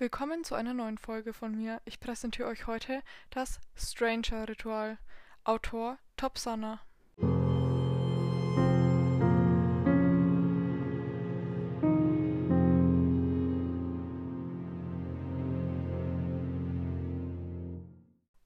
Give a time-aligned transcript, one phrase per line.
[0.00, 1.82] Willkommen zu einer neuen Folge von mir.
[1.84, 4.96] Ich präsentiere euch heute das Stranger-Ritual.
[5.44, 6.80] Autor Top Sunner.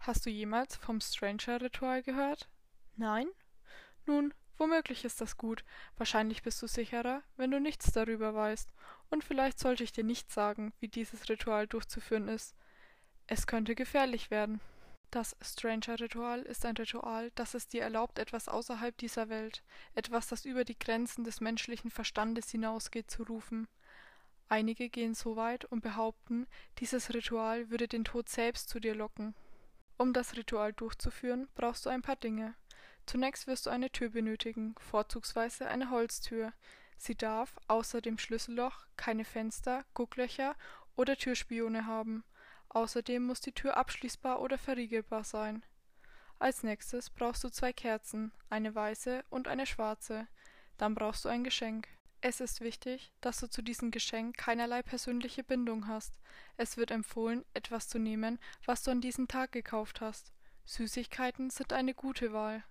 [0.00, 2.48] Hast du jemals vom Stranger-Ritual gehört?
[2.96, 3.28] Nein?
[4.06, 5.64] Nun, Womöglich ist das gut,
[5.96, 8.72] wahrscheinlich bist du sicherer, wenn du nichts darüber weißt,
[9.10, 12.54] und vielleicht sollte ich dir nicht sagen, wie dieses Ritual durchzuführen ist.
[13.26, 14.60] Es könnte gefährlich werden.
[15.10, 19.62] Das Stranger-Ritual ist ein Ritual, das es dir erlaubt, etwas außerhalb dieser Welt,
[19.94, 23.68] etwas, das über die Grenzen des menschlichen Verstandes hinausgeht, zu rufen.
[24.48, 26.46] Einige gehen so weit und behaupten,
[26.78, 29.34] dieses Ritual würde den Tod selbst zu dir locken.
[29.96, 32.54] Um das Ritual durchzuführen, brauchst du ein paar Dinge.
[33.06, 36.52] Zunächst wirst du eine Tür benötigen, vorzugsweise eine Holztür.
[36.96, 40.54] Sie darf, außer dem Schlüsselloch, keine Fenster, Gucklöcher
[40.96, 42.24] oder Türspione haben.
[42.68, 45.62] Außerdem muss die Tür abschließbar oder verriegelbar sein.
[46.38, 50.26] Als nächstes brauchst du zwei Kerzen, eine weiße und eine schwarze.
[50.76, 51.88] Dann brauchst du ein Geschenk.
[52.20, 56.14] Es ist wichtig, dass du zu diesem Geschenk keinerlei persönliche Bindung hast.
[56.56, 60.32] Es wird empfohlen, etwas zu nehmen, was du an diesem Tag gekauft hast.
[60.64, 62.64] Süßigkeiten sind eine gute Wahl.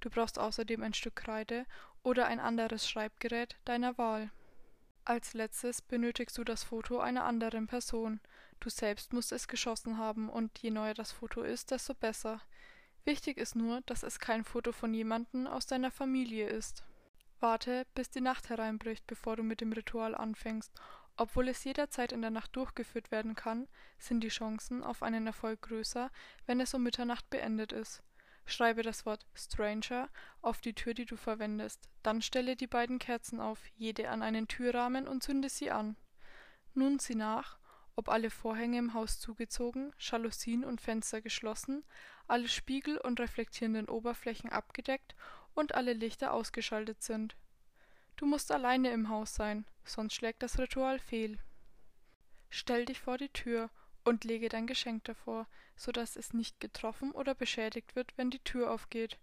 [0.00, 1.66] Du brauchst außerdem ein Stück Kreide
[2.02, 4.30] oder ein anderes Schreibgerät deiner Wahl.
[5.04, 8.20] Als letztes benötigst du das Foto einer anderen Person.
[8.60, 12.40] Du selbst musst es geschossen haben und je neuer das Foto ist, desto besser.
[13.04, 16.84] Wichtig ist nur, dass es kein Foto von jemandem aus deiner Familie ist.
[17.40, 20.72] Warte, bis die Nacht hereinbricht, bevor du mit dem Ritual anfängst.
[21.16, 25.62] Obwohl es jederzeit in der Nacht durchgeführt werden kann, sind die Chancen auf einen Erfolg
[25.62, 26.10] größer,
[26.46, 28.02] wenn es um Mitternacht beendet ist.
[28.46, 30.08] Schreibe das Wort Stranger
[30.42, 31.88] auf die Tür, die du verwendest.
[32.02, 35.96] Dann stelle die beiden Kerzen auf, jede an einen Türrahmen und zünde sie an.
[36.74, 37.58] Nun sieh nach,
[37.96, 41.84] ob alle Vorhänge im Haus zugezogen, Jalousien und Fenster geschlossen,
[42.26, 45.14] alle Spiegel und reflektierenden Oberflächen abgedeckt
[45.54, 47.36] und alle Lichter ausgeschaltet sind.
[48.16, 51.38] Du musst alleine im Haus sein, sonst schlägt das Ritual fehl.
[52.48, 53.70] Stell dich vor die Tür
[54.04, 55.46] und lege dein Geschenk davor,
[55.76, 59.18] so dass es nicht getroffen oder beschädigt wird, wenn die Tür aufgeht.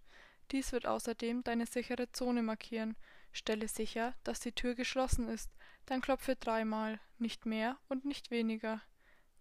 [0.50, 2.96] Dies wird außerdem deine sichere Zone markieren.
[3.32, 5.50] Stelle sicher, dass die Tür geschlossen ist,
[5.86, 8.80] dann klopfe dreimal, nicht mehr und nicht weniger.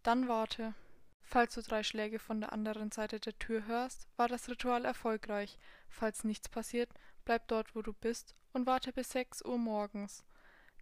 [0.03, 0.73] Dann warte.
[1.23, 5.59] Falls du drei Schläge von der anderen Seite der Tür hörst, war das Ritual erfolgreich.
[5.89, 6.89] Falls nichts passiert,
[7.25, 10.23] bleib dort, wo du bist, und warte bis sechs Uhr morgens.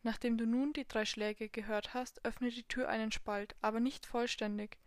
[0.06, 4.06] Nachdem du nun die drei Schläge gehört hast, öffne die Tür einen Spalt, aber nicht
[4.06, 4.78] vollständig.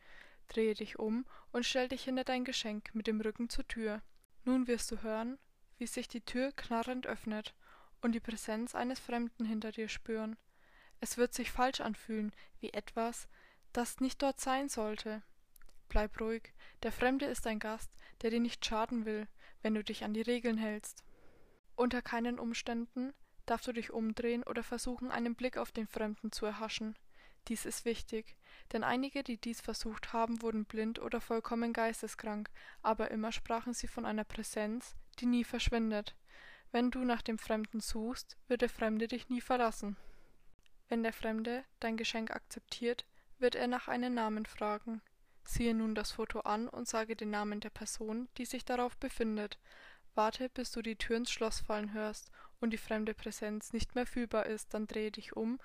[0.46, 4.00] Drehe dich um und stell dich hinter dein Geschenk mit dem Rücken zur Tür.
[4.44, 5.36] Nun wirst du hören,
[5.76, 7.56] wie sich die Tür knarrend öffnet
[8.00, 10.36] und die Präsenz eines Fremden hinter dir spüren.
[11.00, 12.30] Es wird sich falsch anfühlen,
[12.60, 13.26] wie etwas,
[13.72, 15.22] das nicht dort sein sollte.
[15.88, 17.90] Bleib ruhig, der Fremde ist ein Gast,
[18.22, 19.26] der dir nicht schaden will,
[19.62, 21.02] wenn du dich an die Regeln hältst.
[21.74, 23.14] Unter keinen Umständen
[23.50, 26.96] darfst du dich umdrehen oder versuchen, einen Blick auf den Fremden zu erhaschen.
[27.48, 28.36] Dies ist wichtig,
[28.72, 32.50] denn einige, die dies versucht haben, wurden blind oder vollkommen geisteskrank,
[32.82, 36.14] aber immer sprachen sie von einer Präsenz, die nie verschwindet.
[36.70, 39.96] Wenn du nach dem Fremden suchst, wird der Fremde dich nie verlassen.
[40.88, 43.06] Wenn der Fremde dein Geschenk akzeptiert,
[43.38, 45.00] wird er nach einem Namen fragen.
[45.44, 49.58] Siehe nun das Foto an und sage den Namen der Person, die sich darauf befindet.
[50.14, 52.30] Warte, bis du die Tür ins Schloss fallen hörst
[52.60, 55.60] und die fremde Präsenz nicht mehr fühlbar ist, dann drehe dich um,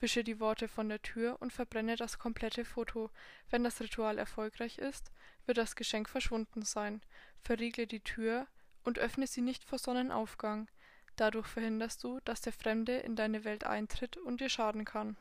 [0.00, 3.10] wische die Worte von der Tür und verbrenne das komplette Foto.
[3.50, 5.12] Wenn das Ritual erfolgreich ist,
[5.46, 7.00] wird das Geschenk verschwunden sein.
[7.40, 8.46] Verriegle die Tür
[8.84, 10.68] und öffne sie nicht vor Sonnenaufgang.
[11.16, 15.16] Dadurch verhinderst du, dass der Fremde in deine Welt eintritt und dir schaden kann.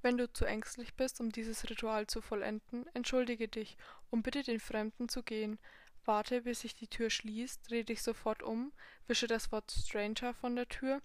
[0.00, 3.76] Wenn du zu ängstlich bist, um dieses Ritual zu vollenden, entschuldige dich
[4.10, 5.58] und bitte den Fremden zu gehen.
[6.06, 8.72] Warte, bis sich die Tür schließt, dreh dich sofort um,
[9.06, 11.00] wische das Wort Stranger von der Tür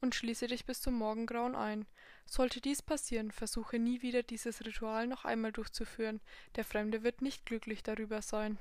[0.00, 1.86] und schließe dich bis zum Morgengrauen ein.
[2.26, 6.20] Sollte dies passieren, versuche nie wieder dieses Ritual noch einmal durchzuführen.
[6.56, 8.58] Der Fremde wird nicht glücklich darüber sein.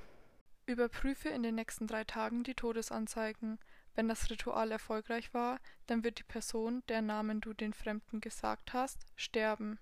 [0.65, 3.59] Überprüfe in den nächsten drei Tagen die Todesanzeigen.
[3.95, 8.73] Wenn das Ritual erfolgreich war, dann wird die Person, deren Namen du den Fremden gesagt
[8.73, 9.77] hast, sterben.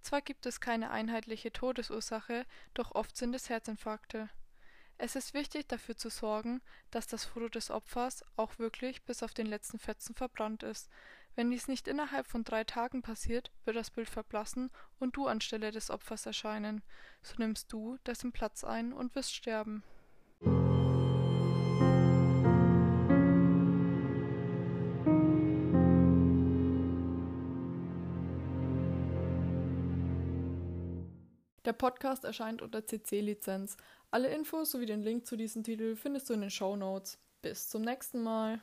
[0.00, 4.30] Zwar gibt es keine einheitliche Todesursache, doch oft sind es Herzinfarkte.
[5.02, 6.60] Es ist wichtig, dafür zu sorgen,
[6.90, 10.90] dass das Foto des Opfers auch wirklich bis auf den letzten Fetzen verbrannt ist.
[11.34, 15.70] Wenn dies nicht innerhalb von drei Tagen passiert, wird das Bild verblassen und du anstelle
[15.70, 16.82] des Opfers erscheinen.
[17.22, 19.82] So nimmst du dessen Platz ein und wirst sterben.
[31.66, 33.76] Der Podcast erscheint unter CC-Lizenz.
[34.10, 37.18] Alle Infos sowie den Link zu diesem Titel findest du in den Show Notes.
[37.42, 38.60] Bis zum nächsten Mal.